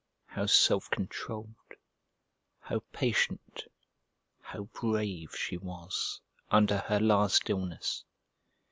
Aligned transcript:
How 0.25 0.47
self 0.47 0.89
controlled, 0.89 1.75
how 2.59 2.81
patient, 2.91 3.65
how 4.41 4.63
brave, 4.73 5.35
she 5.37 5.57
was, 5.57 6.21
under 6.49 6.79
her 6.79 6.99
last 6.99 7.51
illness! 7.51 8.03